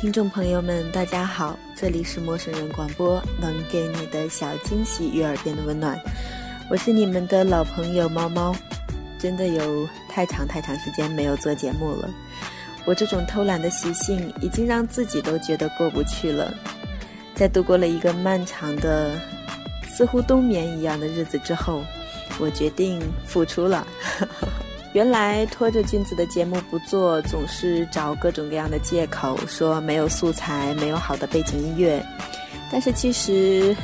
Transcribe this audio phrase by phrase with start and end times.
[0.00, 6.00] 听众朋友们，大家好，这里是陌生人广播，能给你的小惊喜与耳边的温暖，
[6.70, 8.54] 我是你们的老朋友猫猫。
[9.18, 12.08] 真的有太长太长时间没有做节目了，
[12.84, 16.54] 我这种偷懒的习性已经让自己都觉得过不去了。
[17.34, 19.20] 在度过了一个漫长的、
[19.88, 21.82] 似乎冬眠一样的日子之后，
[22.38, 23.84] 我决定复出了。
[24.98, 32.04] 原来拖着君子的节目不做，总是找各种各样的借口，说没有素材，没有好的背景音乐。
[32.68, 33.76] 但是其实，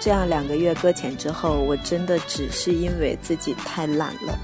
[0.00, 4.38] 这样两个月搁浅之后，我真的只是因为自己太懒了。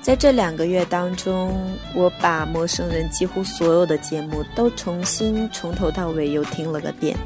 [0.00, 1.60] 在这两个月当中，
[1.92, 7.16] 我把陌生人几乎所有的节目都重新从头到尾又听了个遍。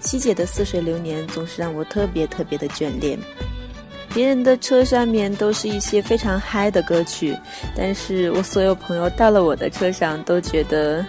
[0.00, 3.18] 希姐的《似水流年》总是让我特别特别的眷恋。
[4.14, 7.36] 别人的车上面都是一些非常嗨的歌曲，
[7.74, 11.04] 但是我所有朋友到了我的车上都觉得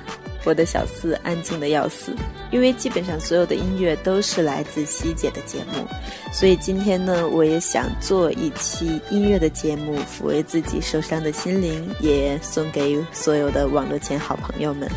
[0.46, 2.14] 我的小四安静的要死，
[2.52, 5.86] 因为基本上所有的音乐都是来自希姐的节目，
[6.32, 14.90] 所以今天呢，我也想做一期音乐的节目，抚慰自己受伤的心灵，也送给所有的网络前好朋友们。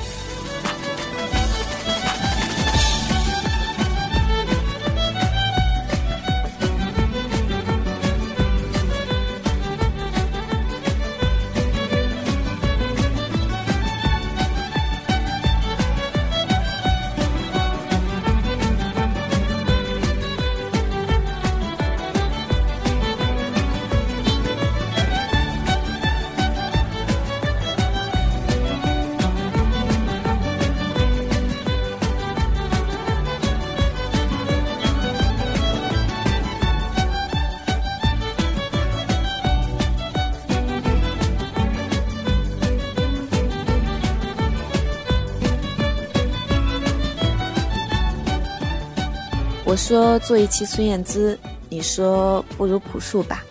[49.66, 51.36] 我说做一期孙燕姿，
[51.68, 53.44] 你说不如朴树吧。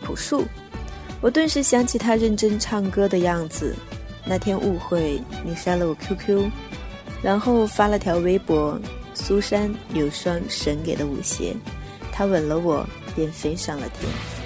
[0.00, 0.44] 朴树，
[1.20, 3.74] 我顿时想起他认真唱歌的样子。
[4.24, 6.48] 那天误会你删了我 QQ，
[7.20, 8.78] 然后发了条微博：
[9.14, 11.56] 苏珊有双神给的舞鞋，
[12.12, 12.86] 他吻了我，
[13.16, 14.41] 便飞上了天。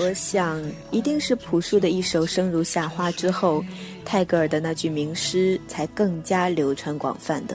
[0.00, 0.58] 我想，
[0.90, 3.62] 一定是朴树的一首《生如夏花》之后，
[4.02, 7.54] 泰戈尔的那句名诗才更加流传广泛的，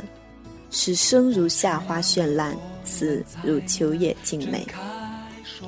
[0.70, 4.64] 是“生如夏花绚烂，死如秋叶静美”。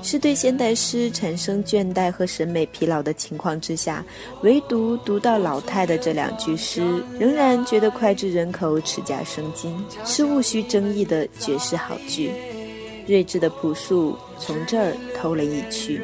[0.04, 4.06] 是对现代诗产生倦怠和审美疲劳的情况之下，
[4.44, 6.84] 唯独读到老太的这两句诗，
[7.20, 12.32] 仍然觉得脍炙人口、齿甲生津，是无需争议的绝世好句。
[13.08, 16.04] 睿智的朴树从这儿偷了一曲。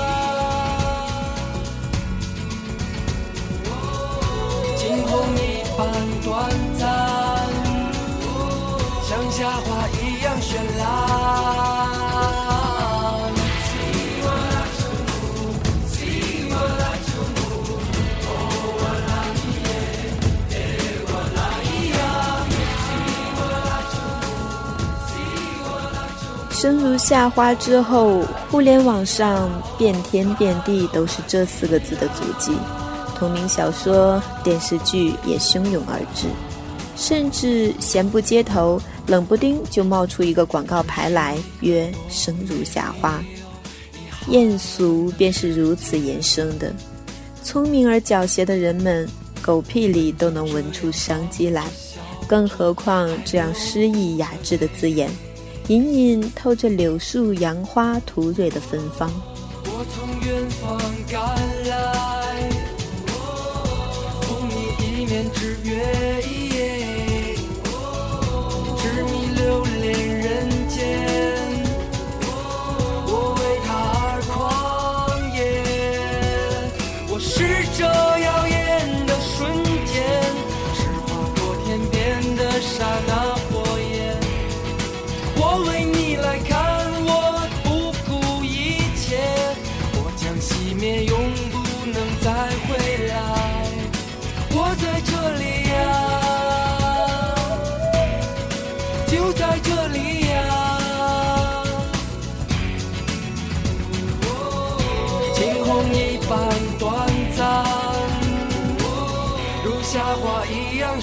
[6.23, 6.87] 短暂
[9.03, 12.11] 像夏花一样绚烂
[26.51, 29.49] 生如夏花之后互联网上
[29.79, 32.55] 遍天遍地都是这四个字的足迹。
[33.21, 36.25] 同名小说、电视剧也汹涌而至，
[36.95, 43.23] 甚至闲不街头，冷不丁就冒出一个广告牌来，曰“生如夏花”。
[44.29, 46.73] 艳俗便是如此衍生的，
[47.43, 49.07] 聪明而狡黠的人们，
[49.39, 51.67] 狗屁里都能闻出商机来，
[52.25, 55.07] 更何况这样诗意雅致的字眼。
[55.67, 59.11] 隐隐透着柳树杨花吐蕊的芬芳。
[59.63, 61.50] 我从远方赶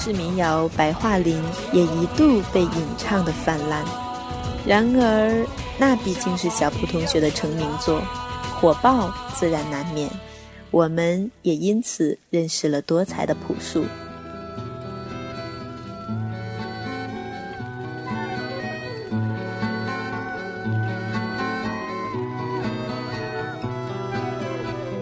[0.00, 1.42] 是民谣《白桦林》
[1.72, 3.84] 也一度被吟唱的泛滥，
[4.64, 5.44] 然而
[5.76, 8.00] 那毕竟是小蒲同学的成名作，
[8.60, 10.08] 火爆自然难免，
[10.70, 13.84] 我们也因此认识了多彩的朴树。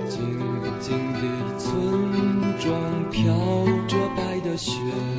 [0.09, 0.19] 静
[0.81, 3.76] 静的村庄飘
[4.57, 5.16] 雪。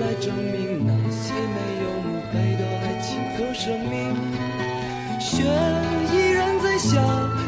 [0.00, 3.92] 来证明那些没有墓碑的爱情和生命？
[5.20, 5.42] 雪
[6.12, 7.00] 依然在下，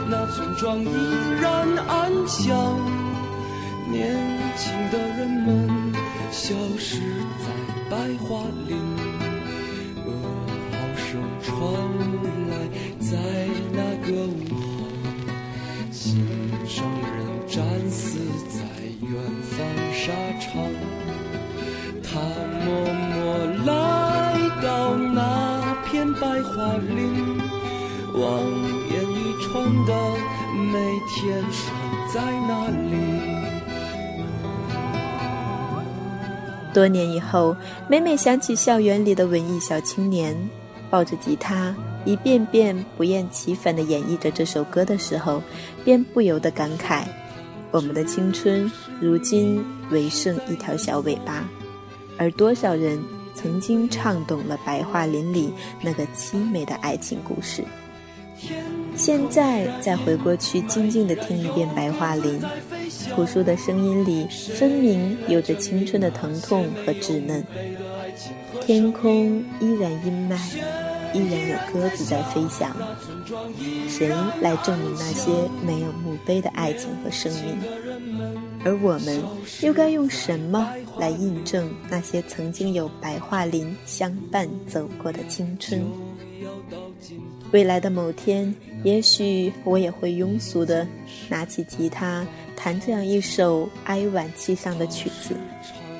[0.09, 0.87] 那村庄依
[1.41, 2.79] 然安详。
[3.91, 4.17] 年
[4.57, 5.93] 轻的人们
[6.31, 7.01] 消失
[7.41, 7.47] 在
[7.91, 8.77] 白桦林，
[10.07, 10.09] 噩
[10.73, 11.53] 耗声传
[12.49, 12.53] 来，
[12.99, 13.17] 在
[13.73, 14.87] 那个午后，
[15.91, 16.27] 心
[16.67, 18.61] 上人战死在
[19.03, 19.53] 远方
[19.93, 20.53] 沙场。
[26.21, 27.39] 白桦林，
[28.15, 28.41] 望
[28.91, 29.93] 眼欲穿的
[30.73, 30.79] 每
[31.09, 31.73] 天守
[32.13, 32.95] 在哪里。
[36.73, 37.57] 多年以后，
[37.89, 40.37] 每每想起校园里的文艺小青年，
[40.91, 45.43] 抱着吉他一遍遍不厌其烦地演绎着这首歌的时候，
[45.85, 47.05] 便不由得感慨：
[47.71, 51.45] 我们的青春如今唯剩一条小尾巴。
[52.17, 53.03] 而多少人
[53.45, 57.63] 曾经唱懂了白桦林里那个凄美的爱情故事？
[58.97, 62.41] 现在再回过去，静静地听一遍《白桦林》，
[63.15, 67.45] 朴树的声音里分明有着青春的疼痛和稚嫩。
[68.63, 70.39] 天空依然阴霾，
[71.13, 72.75] 依然有鸽子在飞翔。
[73.91, 74.09] 谁
[74.41, 75.31] 来证明那些
[75.67, 77.59] 没有墓碑的爱情和生命？
[78.65, 79.23] 而我们
[79.63, 80.69] 又该用什么
[80.99, 85.85] 来印证那些曾经有白桦林相伴走过的青春？
[87.53, 88.53] 未来的某天，
[88.83, 90.87] 也许我也会庸俗的
[91.29, 95.37] 拿起吉他，弹这样一首哀婉凄伤的曲子。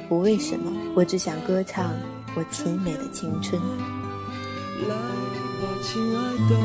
[0.09, 1.93] 不为什么，我只想歌唱
[2.35, 3.61] 我凄美的青春。
[4.89, 6.57] 来吧，亲爱的，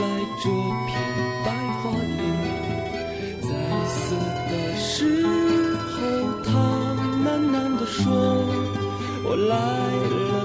[0.00, 0.02] 来
[0.42, 0.48] 这
[9.36, 10.43] 来了，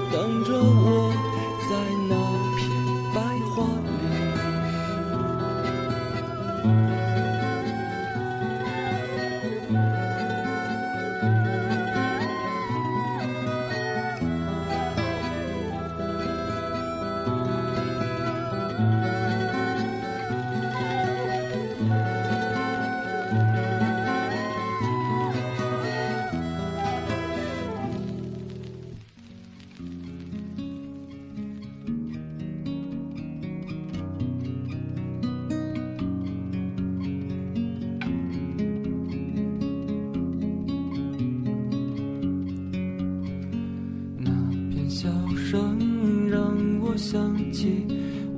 [45.50, 47.84] 声让我想起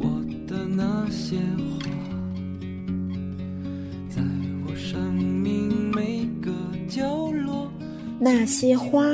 [0.00, 0.08] 我
[0.46, 1.06] 的那
[8.46, 9.04] 些花，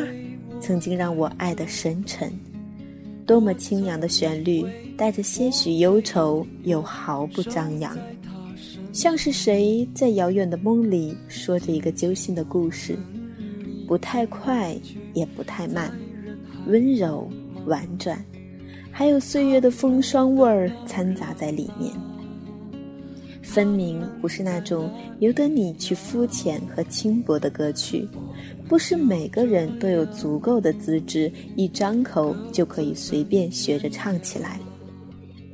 [0.60, 2.30] 曾经让我爱得深沉。
[3.26, 4.64] 多么清扬的旋律，
[4.96, 7.98] 带着些许忧愁，又毫不张扬，
[8.92, 12.96] 像是谁在遥远的梦里说着一个揪心的故事，
[13.88, 14.78] 不太快，
[15.14, 15.92] 也不太慢，
[16.68, 17.28] 温柔
[17.68, 18.18] 婉转，
[18.90, 21.92] 还有岁月的风霜味儿掺杂在里面。
[23.40, 28.06] 分明不是那种由得你去肤浅和轻薄的歌曲。
[28.68, 34.60] 不是每个人都有足够的资质，一张口就可以随便学着唱起来。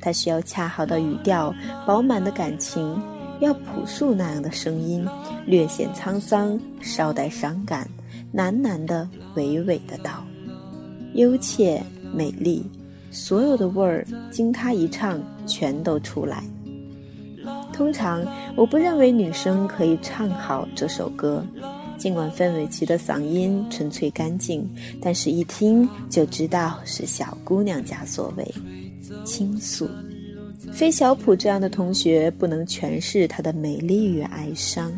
[0.01, 1.55] 它需要恰好的语调，
[1.87, 3.01] 饱满的感情，
[3.39, 5.07] 要朴素那样的声音，
[5.45, 7.89] 略显沧桑，稍带伤感，
[8.33, 9.07] 喃喃的，
[9.37, 10.25] 娓娓的道，
[11.13, 11.81] 幽切
[12.15, 12.63] 美丽，
[13.11, 16.43] 所有的味儿经他一唱，全都出来。
[17.73, 21.45] 通常我不认为女生可以唱好这首歌。
[21.97, 24.69] 尽管范玮琪的嗓音纯粹干净，
[25.01, 28.45] 但是一听就知道是小姑娘家所为，
[29.23, 29.89] 倾诉。
[30.73, 34.91] 非小普这样的同学不能诠释她的美丽与哀伤。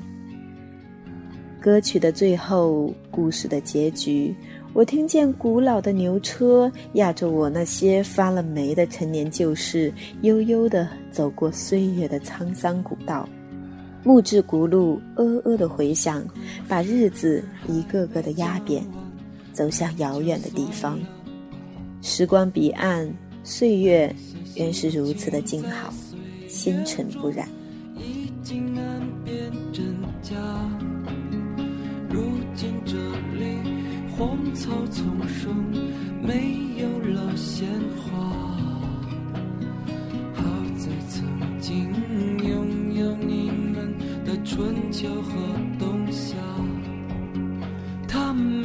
[1.62, 4.34] 歌曲的最后，故事的结局，
[4.78, 9.92] 我听见古老的牛车压着我那些发了霉的陈年旧事，
[10.22, 13.28] 悠悠地走过岁月的沧桑古道。
[14.04, 16.24] 木质轱辘呃呃的回响，
[16.68, 18.86] 把日子一个个的压扁，
[19.52, 21.00] 走向遥远的地方。
[22.04, 23.12] 时光彼岸，
[23.44, 24.16] 岁月
[24.54, 25.92] 原是如此的静好，
[26.48, 27.50] 纤尘不染。
[34.58, 35.54] 草丛生，
[36.22, 38.18] 没有了鲜花。
[40.34, 40.44] 好
[40.76, 41.24] 在曾
[41.60, 41.90] 经
[42.44, 43.94] 拥有你们
[44.26, 44.36] 的。
[44.44, 45.32] 春秋和
[45.78, 46.36] 冬夏，
[48.08, 48.64] 他们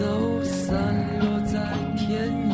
[0.00, 0.78] 都散
[1.20, 1.58] 落在
[1.94, 2.49] 天涯。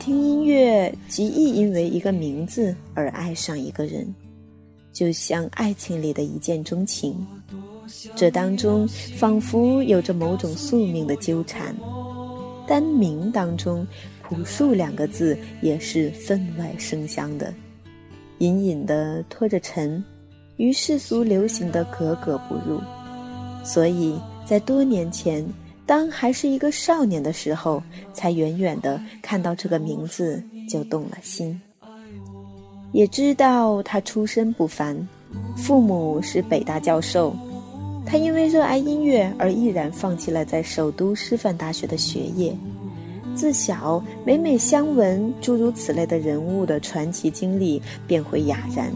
[0.00, 4.12] 听音乐，极易因为一个名字而爱上一个人，
[4.94, 7.14] 就像爱情里的一见钟情。
[8.16, 8.88] 这当中
[9.18, 11.76] 仿佛有着某种宿命的纠缠。
[12.66, 13.86] 单名当中
[14.26, 17.52] ，“朴树”两个字也是分外生香的，
[18.38, 20.02] 隐隐的拖着尘，
[20.56, 22.80] 与世俗流行的格格不入。
[23.62, 25.46] 所以在多年前，
[25.90, 31.60] 当还是一个少年的时候，才远远的看到这个名字就动了心。
[32.92, 34.96] 也知道他出身不凡，
[35.56, 37.34] 父母是北大教授。
[38.06, 42.56] 他因为热爱音乐而毅然放弃了在首都师范大学的学业。
[43.34, 48.92] 自小每每相闻诸如此类的人物的传奇经历，便会哑然，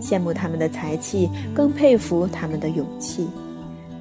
[0.00, 3.26] 羡慕他们的才气，更佩服他们的勇气。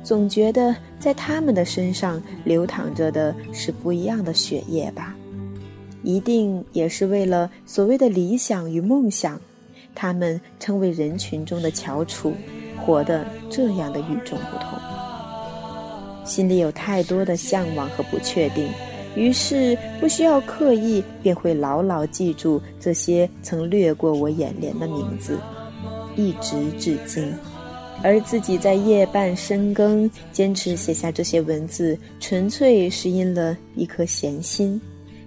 [0.04, 5.16] 总觉得在他们的身上流淌着的是不一样的血液吧，
[6.04, 9.40] 一定也是为了所谓的理想与梦想，
[9.94, 12.34] 他们成为人群中的翘楚。
[12.84, 18.68] 活得这样的与众不同，心里有太多的向往和不确定，
[19.16, 25.38] 于是不需要刻意，便会牢牢记住这些曾掠过我眼帘的名字，
[26.16, 27.32] 一直至今。
[28.04, 34.80] 而自己在夜半深更坚持写下这些文字，纯粹是因了一颗闲心，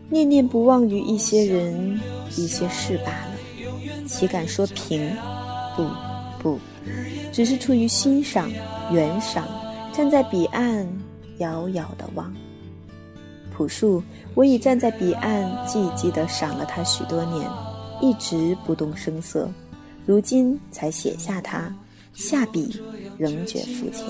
[0.09, 2.01] 念念不忘于一些人、
[2.37, 4.07] 一些事罢了。
[4.07, 5.11] 岂敢说平？
[5.77, 5.89] 不，
[6.43, 6.59] 不。
[7.33, 8.51] 只是出于欣赏、
[8.93, 9.49] 远赏，
[9.93, 10.87] 站在彼岸，
[11.39, 12.33] 遥遥的望。
[13.57, 14.03] 朴树，
[14.35, 17.49] 我已站在彼岸，寂寂的赏了他许多年，
[18.01, 19.49] 一直不动声色，
[20.05, 21.75] 如今才写下他，
[22.15, 22.81] 下笔
[23.19, 24.05] 仍觉肤浅。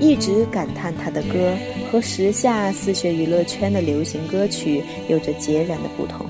[0.00, 1.56] 一直感叹他的歌
[1.90, 6.27] 和时下四学娱乐圈的流行歌曲有着截然的不同，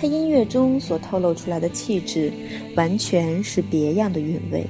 [0.00, 2.32] 他音乐中所透露出来的气质，
[2.76, 4.64] 完全是别样的韵味。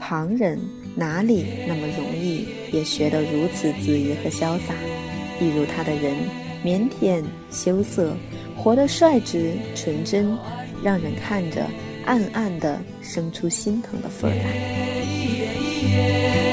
[0.00, 0.58] 旁人
[0.94, 4.72] 哪里那么容易也学得如此恣意和潇洒？
[5.38, 6.14] 一如他的人，
[6.64, 8.16] 腼腆羞涩，
[8.56, 10.34] 活得率直纯真，
[10.82, 11.66] 让人看着
[12.06, 16.45] 暗暗的生出心疼的份儿来。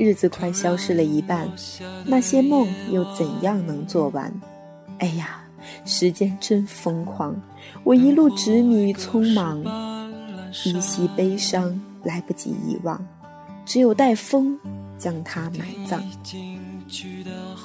[0.00, 1.46] 日子快消失了一半，
[2.06, 4.32] 那些梦又怎样能做完？
[4.98, 5.42] 哎呀，
[5.84, 7.38] 时间真疯狂！
[7.84, 9.62] 我一路执迷匆忙，
[10.64, 12.98] 依稀悲伤，来不及遗忘，
[13.66, 14.58] 只有待风
[14.96, 16.02] 将它埋葬。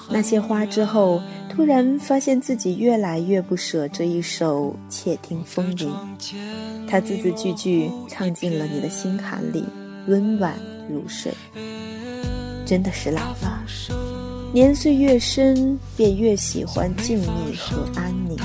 [0.10, 5.90] 那些花之后，突然发现自己越来越不舍这一首《窃听风铃》，
[6.86, 9.64] 它字字句句唱进了你的心坎里，
[10.08, 10.54] 温婉
[10.90, 11.34] 如水。
[12.66, 13.64] 真的是老了，
[14.52, 18.38] 年岁越深，便越喜欢静谧和安宁。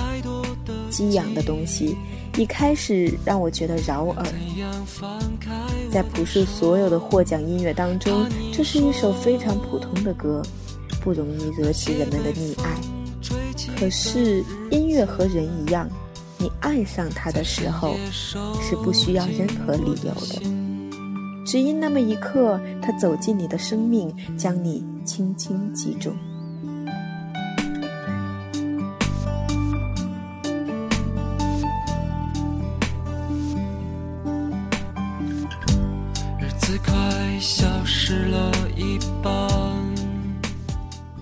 [0.90, 1.96] 激扬的东西，
[2.36, 4.26] 一开始让我觉得扰耳。
[5.90, 10.42] 在朴树所有的获奖音乐当中，这是一首非常普通的歌，
[11.00, 12.76] 不容易惹起人们的溺爱。
[13.78, 15.88] 可是音乐和人一样，
[16.38, 17.96] 你爱上它的时候，
[18.60, 20.42] 是不需要任何理由的，
[21.44, 26.14] 只因那么一刻，他走进你的生命，将你轻轻击中。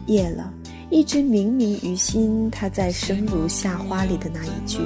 [0.07, 0.51] 夜了，
[0.91, 2.51] 一直明明于心。
[2.51, 4.79] 他在生如夏花里的那一句：“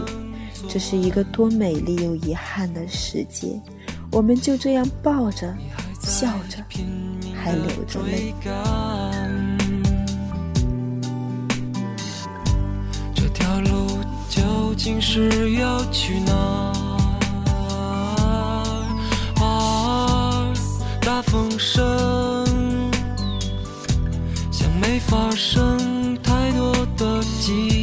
[0.69, 3.61] 这是一个多美丽又遗憾的世界。”
[4.13, 5.53] 我们就这样抱着，
[6.03, 6.59] 笑着，
[7.35, 8.35] 还流着泪。
[13.15, 13.99] 这条路
[14.29, 16.33] 究竟是要去哪？
[19.41, 20.53] 啊，
[21.01, 22.47] 大风声。
[24.51, 27.82] 像没发生太多的记忆，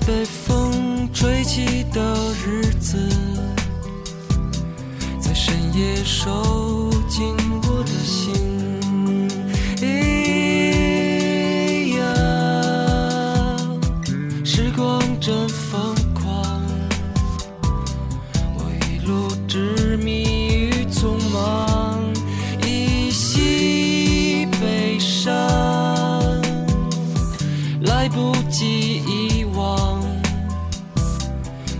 [0.00, 2.31] 被风吹起的
[28.52, 29.98] 记遗忘，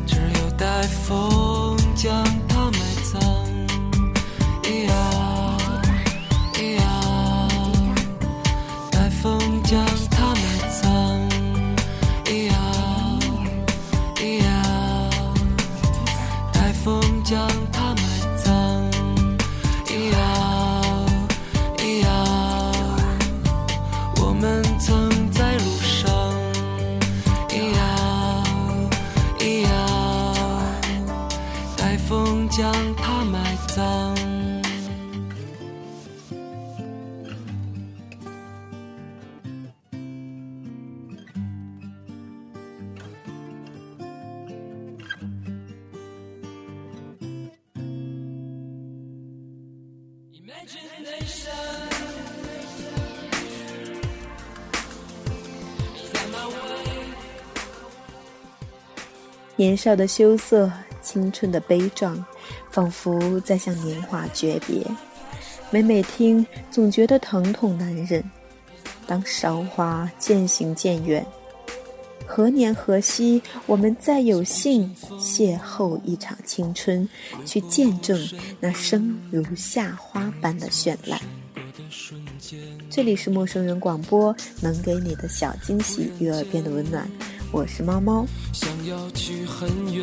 [0.06, 1.32] 只有带风。
[59.57, 62.25] 年少的羞涩，青春的悲壮，
[62.71, 64.85] 仿佛在向年华诀别。
[65.71, 68.25] 每每听，总觉得疼痛难忍。
[69.07, 71.25] 当韶华渐行渐远，
[72.35, 74.90] 何年何夕，我们再有幸
[75.21, 77.07] 邂逅一场青春，
[77.45, 78.18] 去见证
[78.59, 81.21] 那生如夏花般的绚烂。
[82.88, 87.07] 这里是陌生人广播，能给你的小惊喜与耳边的温暖。
[87.51, 88.27] 我是猫猫。
[88.55, 90.03] 想要去很远，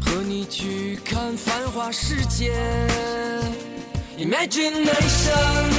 [0.00, 2.52] 和你去看繁华世界。
[4.16, 5.72] Imagination,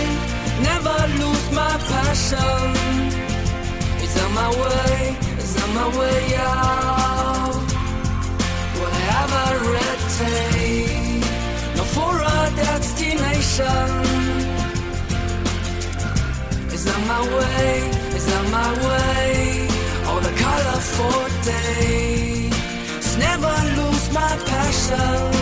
[0.61, 3.14] never lose my passion.
[4.35, 7.55] My way, it's on my way out.
[8.81, 9.45] Whatever
[9.89, 11.27] it takes,
[11.77, 13.89] no for a destination.
[16.73, 19.67] It's on my way, it's on my way.
[20.07, 21.21] All the colorful
[21.53, 25.34] days, never lose my passion.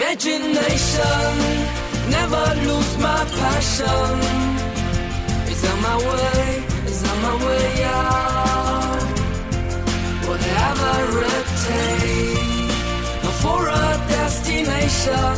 [0.00, 1.36] ，Imagination
[2.08, 4.16] never lose my passion.
[5.50, 9.02] It's on my way, it's on my way out.
[10.28, 10.92] Whatever
[11.36, 15.36] it takes, for a destination.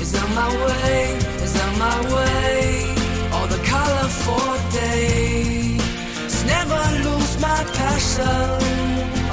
[0.00, 2.94] It's on my way, it's on my way.
[3.32, 8.48] All the colorful days, never lose my passion.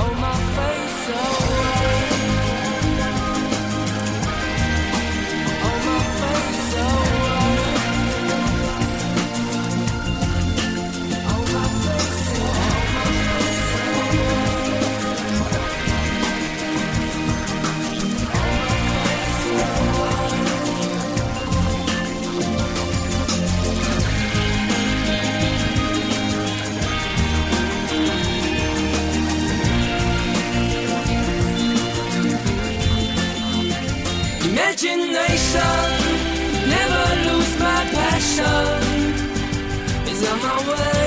[0.01, 1.46] Oh my face away.
[40.47, 41.06] My way,